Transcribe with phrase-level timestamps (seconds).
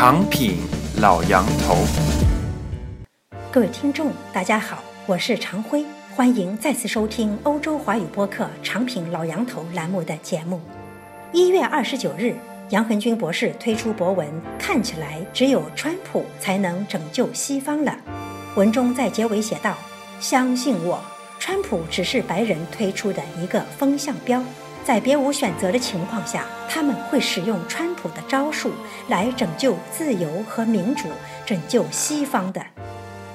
[0.00, 0.58] 长品
[1.00, 1.78] 老杨头，
[3.50, 10.60] 各位听众，大家好，我是常辉，欢迎再次收听欧洲华语播客《长品老杨头》栏目的节目。
[11.32, 12.36] 一月二十九日，
[12.70, 17.98] 杨恒军博士推出博文，看起来只有川普才能拯救西方了。
[18.54, 19.74] 文中在结尾写道
[20.20, 21.00] ：“相信我，
[21.40, 24.40] 川普只是白人推出的一个风向标。”
[24.88, 28.72] 在别无选择的情况下，他们会使用川普的招数
[29.08, 31.08] 来拯救自由和民主，
[31.44, 32.62] 拯救西方的。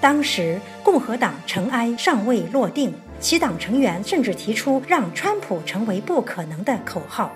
[0.02, 7.32] 当时共和党尘埃尚未落定，其党成员甚至提出让川普成为不可能的口号。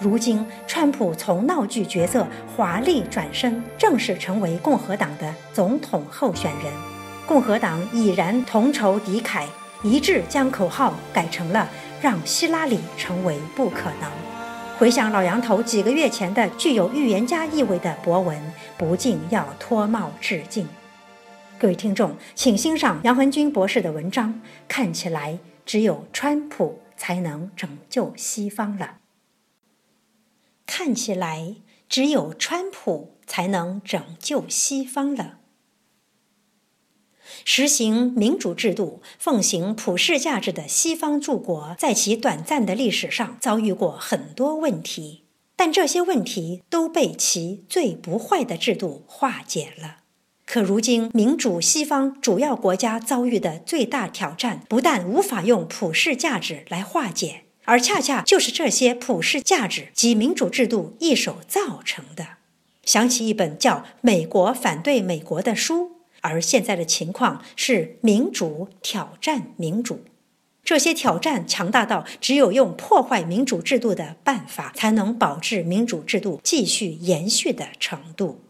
[0.00, 2.26] 如今，川普从闹剧角色
[2.56, 6.72] 华丽转身，正式成为共和党的总统候选人。
[7.24, 9.44] 共和党已然同仇敌忾，
[9.84, 11.68] 一致将口号改成了。
[12.00, 14.10] 让希拉里成为不可能。
[14.78, 18.40] 回想老杨头几个月前的具有预言家意味的博文，
[18.78, 20.66] 不禁要脱帽致敬。
[21.58, 24.40] 各位听众，请欣赏杨恒军博士的文章。
[24.66, 28.96] 看起来只有川普才能拯救西方了。
[30.64, 31.56] 看起来
[31.86, 35.39] 只有川普才能拯救西方了。
[37.44, 45.24] 实行民主制度、奉行普世价值的西方诸国，在其短暂的历史上遭遇过很多问题，
[45.56, 49.98] 但这些问题都被其最不坏的制度化解了。
[50.46, 62.38] 可如今，民主西方主要国家遭遇的最大挑战，不但无法用普世价值来化解，而恰恰就是这些普世价值及民主制度一手造成的。
[62.84, 65.99] 想起一本叫《美国反对美国》的书。
[66.20, 70.00] 而现在的情况是，民主挑战民主，
[70.62, 78.40] 这些挑战强大到只有用破坏民主制度的办法，才能保持民主制度继续延续的程度。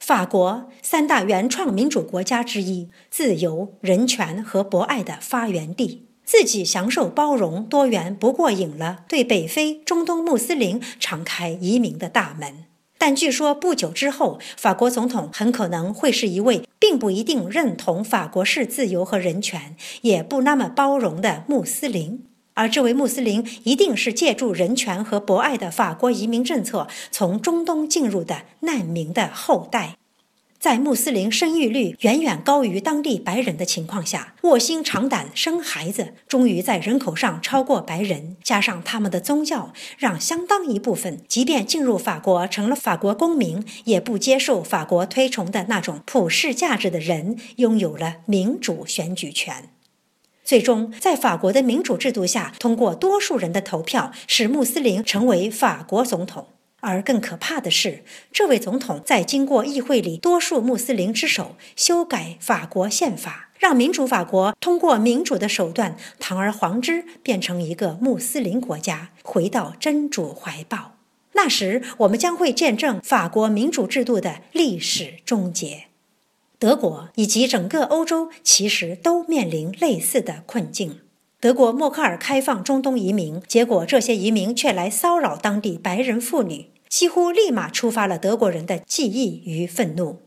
[0.00, 12.63] 法国三大原创民主国家之一，自由、人权和博爱的发源地，自己享受包容多元不过瘾了，对北非、中东穆斯林敞开移民的大门。
[12.98, 29.96] 但据说不久之后，法国总统很可能会是一位并不一定认同法国式自由和人权，也不那么包容的穆斯林，而这位穆斯林一定是借助人权和博爱的法国移民政策从中东进入的难民的后代。
[30.64, 38.38] 在穆斯林生育率远远高于当地白人的情况下，卧薪尝胆生孩子，终于在人口上超过白人。
[38.42, 49.68] 加上他们的宗教，让相当一部分即便进入法国成了法国公民，也不接受法国推崇的那种普世价值的人，拥有了民主选举权。
[50.42, 56.46] 最终，在法国的民主制度下，通过多数人的投票，使穆斯林成为法国总统。
[56.84, 70.96] 而更可怕的是，这位总统在经过议会里多数穆斯林之手修改法国宪法，让民主法国通过民主的手段堂而皇之变成一个穆斯林国家，回到真主怀抱。
[71.32, 75.86] 那时，我们将会见证法国民主制度的历史终结。
[76.60, 81.00] 德国以及整个欧洲其实都面临类似的困境。
[81.40, 86.70] 德国默克尔开放中东移民，结果这些移民却来骚扰当地白人妇女。
[86.94, 90.20] 几乎立马触发了德国人的记忆与愤怒。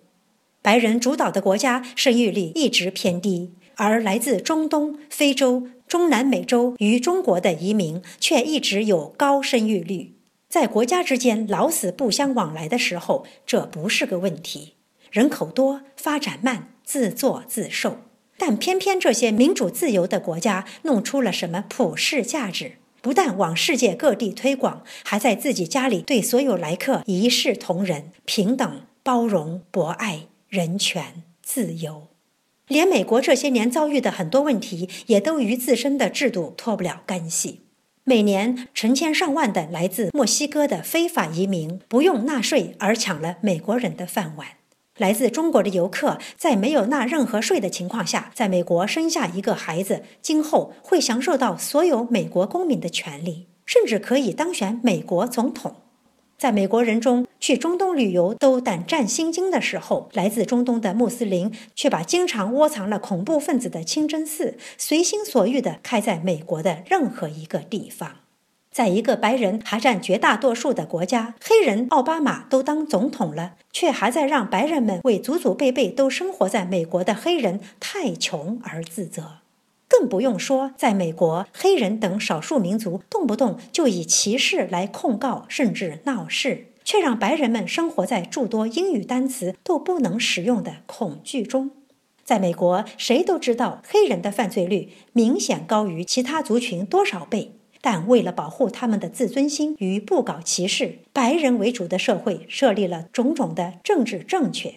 [0.61, 10.15] 白人主导的国家生育率一直偏低，而来自中东、非洲、中南美洲与中国的移民却一直有高生育率。
[10.49, 14.73] 在国家之间老死不相往来的时候，这不是个问题。
[15.09, 17.99] 人口多，发展慢，自作自受。
[18.37, 22.73] 但偏偏这些民主自由的国家弄出了什么普世价值？
[23.07, 32.09] 不但往世界各地推广，还在自己家里对所有来客一视同仁、平等、包容、博爱、人权、自由。
[32.67, 37.61] 连美国这些年遭遇的很多问题，也都与自身的制度脱不了干系。
[38.03, 44.47] 每年成千上万的来自墨西哥的非法移民不用纳税而抢了美国人的饭碗。
[44.97, 55.75] 来自中国的游客在没有纳任何税的情况下，在美国生下一个孩子，今后会享受到所有美国公民的权利，甚至可以当选美国总统。
[56.37, 68.17] 在美国人中去中东旅游都胆战心惊的时候，来自中东的穆斯林却把经常窝藏了恐怖分子的清真寺随心所欲地开在美国的任何一个地方。
[68.77, 79.37] 在一个白人还占绝大多数的国家，黑人奥巴马都当总统了，却还在让白人们为祖祖辈辈都生活在美国的黑人太穷而自责。
[79.87, 91.71] 更不用说，在美国，黑人等少数民族动不动就以歧视来控告，甚至闹事，却让白人们生活在诸多英语单词都不能使用的恐惧中。
[92.23, 104.75] 在美国，谁都知道黑人的犯罪率明显高于其他族群多少倍，但为了保护他们的自尊心与不搞歧视，白人为主的社会设立了种种的政治正确。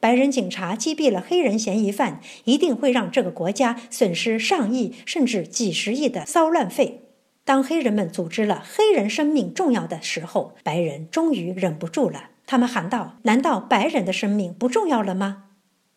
[0.00, 7.02] 白人警察击毙了黑人嫌疑犯，一定会让这个国家损失上亿甚至几十亿的骚乱费。
[7.44, 15.44] 当黑人们组织了“黑人生命重要”的时候，白人终于忍不住了，他们喊道：“难道白人的生命不重要了吗？”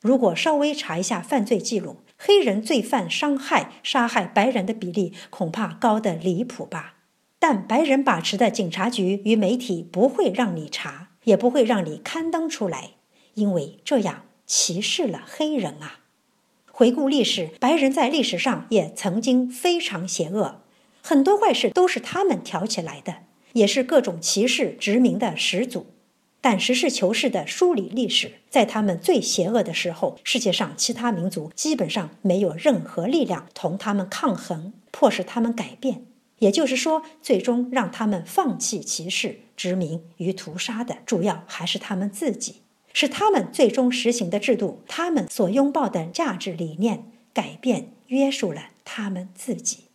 [0.01, 6.95] 如果稍微查一下犯罪记录，黑人罪犯伤害、杀害白人的比例恐怕高得离谱吧？
[7.39, 12.91] 但白人把持的警察局与媒体不会让你查，也不会让你刊登出来，
[13.35, 15.99] 因为这样歧视了黑人啊！
[16.71, 20.61] 回顾历史，白人在历史上也曾经非常邪恶，
[21.01, 23.17] 很多坏事都是他们挑起来的，
[23.53, 25.87] 也是各种歧视殖民的始祖。
[26.45, 36.05] 但实事求是的梳理历史，在他们最邪恶的时候，世界上其他民族基本上没有任何力量同他们抗衡，迫使他们改变。
[36.37, 42.57] 也就是说，最终让他们放弃歧视、殖民与屠杀的，主要还是他们自己，
[42.93, 49.85] 是他们最终实行的制度，他们所拥抱的价值理念改变约束了他们自己。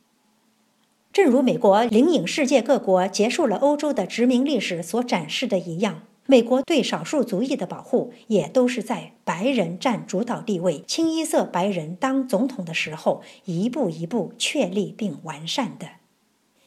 [1.12, 6.02] 正如美国领引世界各国结束了欧洲的殖民历史所展示的一样。
[6.30, 15.88] 美国对少数族裔的保护，也都是在白人占主导地位、清一色白人当总统的时候，一步一步确立并完善的。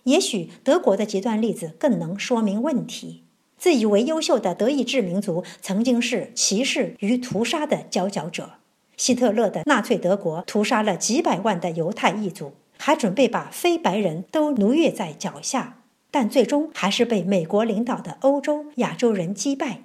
[0.03, 3.23] 也许德国的极端例子更能说明问题。
[3.57, 8.55] 自以为优秀的德意志民族，曾经是歧视与屠杀的佼佼者。
[8.97, 15.82] 希特勒的纳粹德国屠杀了几百万的犹太异族，还准备把非白人都奴役在脚下。
[16.13, 19.79] 但最终还是被美国领导的欧洲亚洲人击败。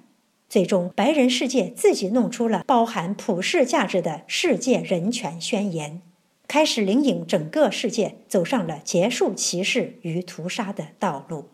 [0.46, 6.02] 最终，白人世界自己弄出了包含普世价值的世界人权宣言，
[6.46, 11.46] 开始领引整个世界走上了结束歧视与屠杀的道路。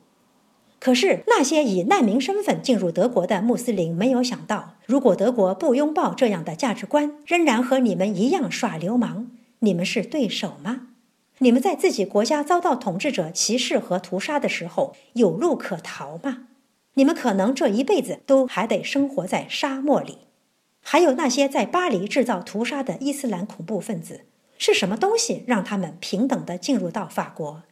[0.80, 9.30] 可是，那些以难民身份进入德国的穆斯林没有想到，如果德国不拥抱这样的价值观，仍然和你们一样耍流氓，
[9.60, 10.88] 你们是对手吗？
[11.38, 16.46] 你们在自己国家遭到统治者歧视和屠杀的时候，有路可逃吗？
[16.94, 20.18] 你们可能这一辈子都还得生活在沙漠里。
[20.80, 24.20] 还有那些在巴黎制造屠杀的伊斯兰恐怖分子，
[24.58, 27.62] 是什么东西让他们平等的进入到法国？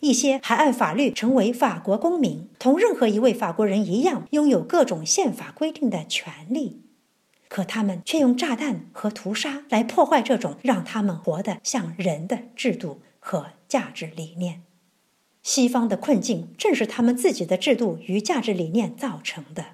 [0.00, 6.80] 一些还按法律成为法国公民，同任何一位法国人一样，拥有各种宪法规定的权利。
[7.52, 14.62] 可他们却用炸弹和屠杀来破坏这种让他们活得像人的制度和价值理念。
[15.42, 19.66] 西方的困境正是他们自己的制度与价值理念造成的。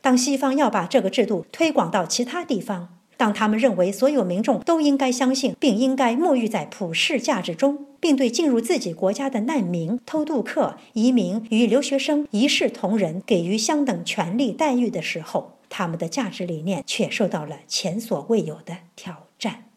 [0.00, 19.70] 当西方要把这个制度推广到其他地方，当他们认为所有民众都应该相信并应该沐浴在普世价值中，并对进入自己国家的难民、偷渡客、移民与留学生一视同仁，给予相等权利待遇的时候，他们的价值理念却受到了前所未有的挑战。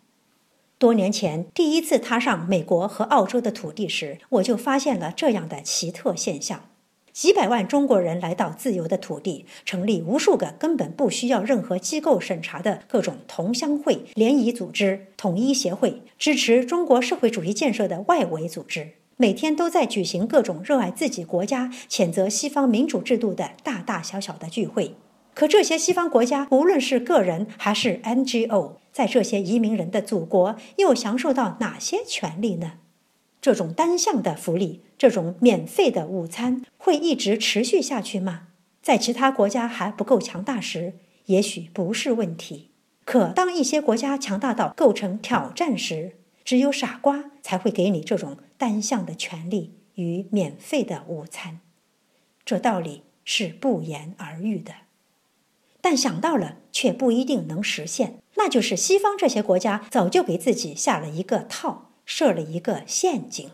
[0.77, 6.65] 多年前，第一次踏上美国和澳洲的土地时，我就发现了这样的奇特现象：
[7.13, 24.95] 几百万中国人来到自由的土地，成立无数个根本不需要任何机构审查的各种同乡会、联谊组织、统一协会，支持中国社会主义建设的外围组织，每天都在举行各种热爱自己国家、谴责西方民主制度的大大小小的聚会。
[25.35, 32.79] 可这些西方国家，无论是个人还是 NGO，在这些移民人的祖国又享受到哪些权利呢？
[33.41, 38.47] 这种单向的福利，这种免费的午餐，会一直持续下去吗？
[38.81, 40.93] 在其他国家还不够强大时，
[41.25, 42.71] 也许不是问题。
[43.03, 46.15] 可当一些国家强大到构成挑战时，
[46.45, 51.59] 只有傻瓜才会给你这种单向的权利与免费的午餐。
[52.45, 54.73] 这道理是不言而喻的。
[55.85, 58.15] 但想到了，却不一定能实现。
[58.37, 63.51] 那就是西方这些国家早就给自己下了一个套，设了一个陷阱。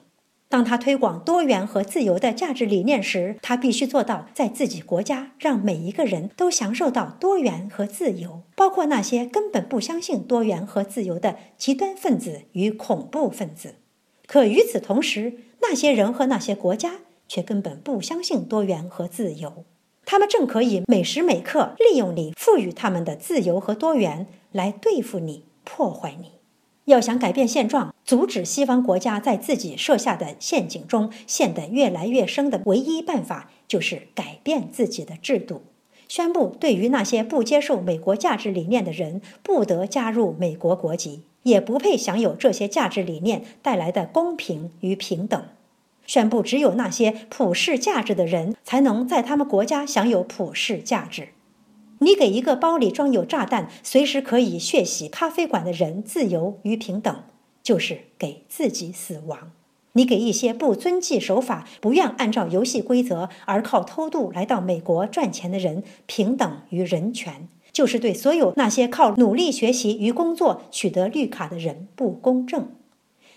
[0.48, 13.76] 当他推广多元和自由的价值理念时，他必须做到在自己国家让每一个人都享受到多元和自由，包括那些根本不相信多元和自由的极端分子与恐怖分子。
[14.26, 19.66] 可与此同时，那些人和那些国家却根本不相信多元和自由。
[20.06, 26.32] 他们正可以每时每刻利用你赋予他们的自由和多元来对付你、破坏你。
[26.86, 35.62] 要想改变现状，阻止西方国家在自己设下的陷阱中陷得越来越深的唯一办法，就是改变自己的制度，
[36.08, 45.42] 宣布对于那些不接受美国价值理念的人，不得加入美国国籍，也不配享有这些价值理念带来的公平与平等。
[46.06, 51.30] 宣布只有那些普世价值的人才能在他们国家享有普世价值。
[52.00, 57.24] 你给一个包里装有炸弹，随时可以血洗咖啡馆的人自由与平等，
[57.62, 59.52] 就是给自己死亡。
[59.94, 72.70] 你给一些不遵纪守法、不愿按照游戏规则而靠偷渡来到美国赚钱的人平等与人权，就是对所有那些靠努力学习与工作取得绿卡的人不公正。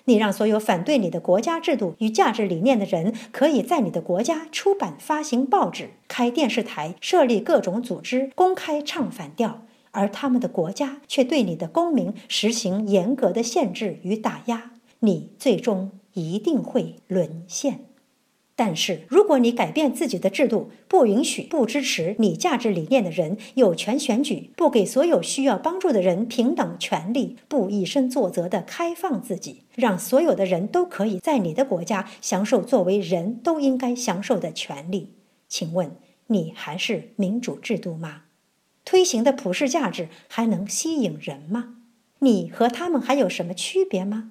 [0.06, 17.80] 你让所有反对你的国家制度与价值理念的人，可以在你的国家出版、发行报纸、开电视台、设立各种组织，公开唱反调；而他们的国家却对你的公民实行严格的限制与打压，你最终一定会沦陷。
[18.56, 35.14] 但是，如果你改变自己的制度，不允许不支持你价值理念的人有权选举，不给所有需要帮助的人平等权利，不以身作则的开放自己，让所有的人都可以在你的国家享受作为人都应该享受的权利，
[35.48, 35.96] 请问
[36.28, 38.22] 你还是民主制度吗？
[38.84, 41.76] 推行的普世价值还能吸引人吗？
[42.20, 44.30] 你和他们还有什么区别吗？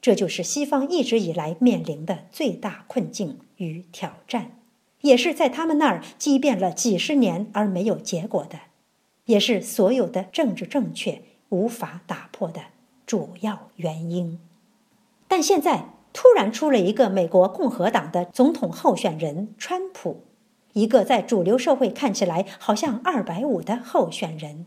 [0.00, 4.52] 这就是西方一直以来面临的最大困境与挑战，
[5.02, 8.60] 也是在他们那儿激辩了几十年而没有结果的，
[9.26, 12.62] 也是所有的政治正确无法打破的
[13.04, 14.38] 主要原因。
[15.28, 20.24] 但现在突然出了一个美国共和党的总统候选人川普，
[20.72, 24.64] 一个在主流社会看起来好像二百五的候选人，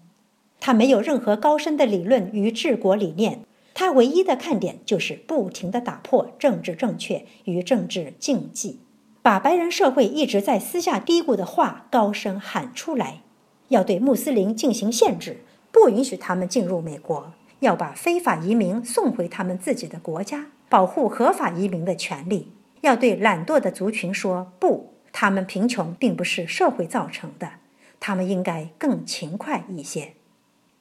[0.60, 3.46] 他没有任何高深的理论与治国理念。
[3.74, 8.82] 他唯一的看点就是不停地打破政治正确与政治禁忌，
[9.22, 13.22] 把白人社会一直在私下嘀咕的话高声喊出来：
[13.70, 15.38] 要对穆斯林进行限制，
[15.72, 22.50] 不允许他们进入美国；要把非法移民送回他们自己的国家，保护合法移民的权利；
[22.82, 27.54] 要对懒惰的族群说不，他们贫穷并不是社会造成的，
[28.00, 30.14] 他们应该更勤快一些。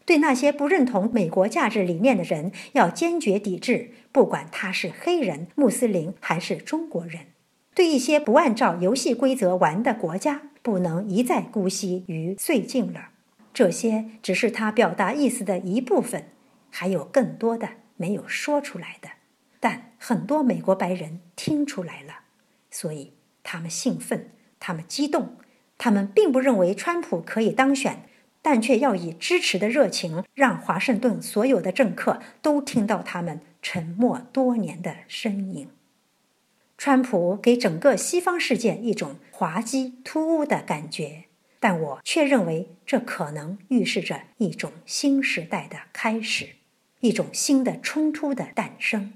[0.04, 7.26] 对那些不认同美国价值理念的人，要坚决抵制，不管他是黑人、穆斯林还是中国人。
[7.74, 13.10] 对一些不按照游戏规则玩的国家，不能一再姑息与绥靖了。
[13.54, 16.24] 这些只是他表达意思的一部分，
[16.70, 19.08] 还有更多的没有说出来的。
[19.60, 22.22] 但很多美国白人听出来了，
[22.70, 25.36] 所以他们兴奋，他们激动，
[25.78, 28.02] 他们并不认为川普可以当选。
[28.42, 35.68] 但却要以支持的热情，让华盛顿所有的政客都听到他们沉默多年的身影。
[36.76, 41.26] 川普给整个西方世界一种滑稽突兀的感觉，
[41.60, 46.48] 但我却认为这可能预示着一种新时代的开始，
[46.98, 49.12] 一种新的冲突的诞生。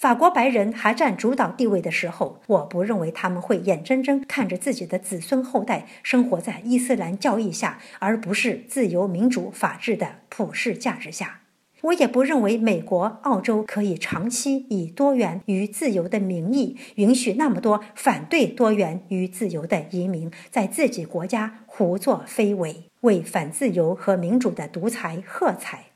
[0.00, 11.42] 法国白人还占主导地位的时候，我不认为他们会眼睁睁看着自己的子孙后代生活在伊斯兰教义下，而不是自由、民主、法治的普世价值下。
[11.82, 25.88] 我也不认为美国、澳洲可以长期以多元与自由的名义，允许那么多反对多元与自由的移民在自己国家胡作非为，为反自由和民主的独裁喝彩。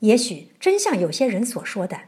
[0.00, 2.00] 也许真像有些人所说的。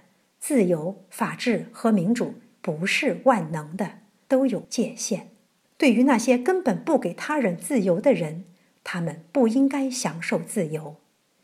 [0.46, 3.98] 自由、法治和民主不是万能的，
[4.28, 5.30] 都有界限。
[5.76, 8.44] 对于那些根本不给他人自由的人，
[8.84, 10.98] 他们不应该享受自由；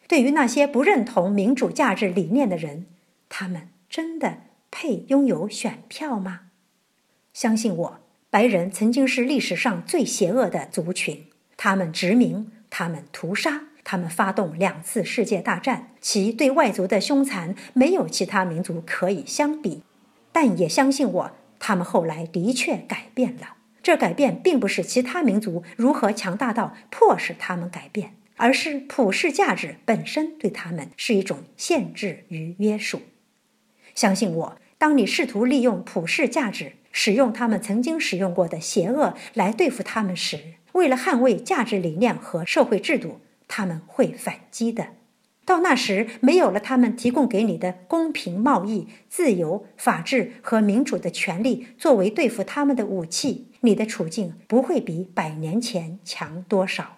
[0.06, 2.87] 对于那些不认同民主价值理念的人，
[3.28, 6.42] 他们真的配拥有选票吗？
[7.32, 7.99] 相信我，
[8.30, 13.64] 白人曾经是历史上最邪恶的族群，他们殖民，他们屠杀。
[13.84, 19.82] 他们发动两次世界大战，其对外族的凶残没有其他民族可以相比。
[20.32, 23.56] 但也相信我，他们后来的确改变了。
[23.82, 33.02] 这改变并不是其他民族如何强大到迫使他们改变，而是普世价值本身对他们是一种限制与约束。
[33.94, 43.20] 相信我，当你试图利用普世价值，使用他们曾经使用过的邪恶来对付他们时，为了捍卫价值理念和社会制度。
[43.54, 44.94] 他们会反击的，
[45.44, 56.97] 到那时没有了他们提供给你的公平贸易、自由、法治和民主的权利作为对付他们的武器，你的处境不会比百年前强多少。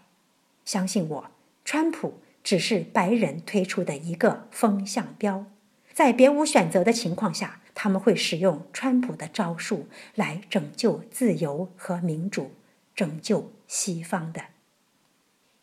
[0.65, 1.31] 相信我，
[1.65, 5.47] 川普只是白人推出的一个风向标，
[5.93, 12.53] 在别无选择的情况下，他们会使用川普的招数来拯救自由和民主，
[12.95, 14.41] 拯救西方的。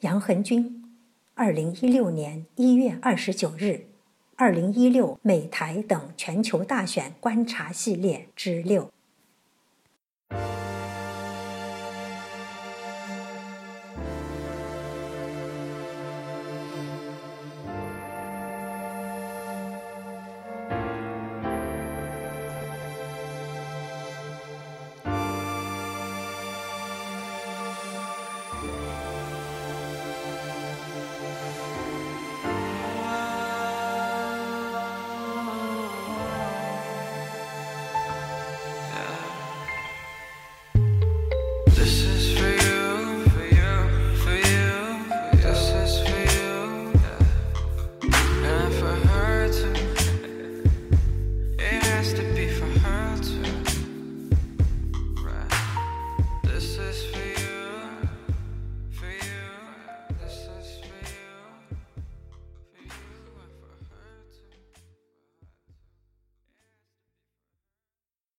[0.01, 0.80] 杨恒军，
[1.33, 3.87] 二零一六年一月二十九日，
[4.35, 8.91] 二零一六美台等全球大选观察系列之六。